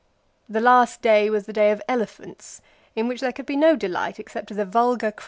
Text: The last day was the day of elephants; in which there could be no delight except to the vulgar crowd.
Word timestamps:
The 0.49 0.61
last 0.61 1.03
day 1.03 1.29
was 1.29 1.45
the 1.45 1.53
day 1.53 1.69
of 1.69 1.79
elephants; 1.87 2.59
in 2.95 3.07
which 3.07 3.21
there 3.21 3.31
could 3.31 3.45
be 3.45 3.55
no 3.55 3.75
delight 3.75 4.19
except 4.19 4.47
to 4.47 4.55
the 4.55 4.65
vulgar 4.65 5.11
crowd. 5.11 5.19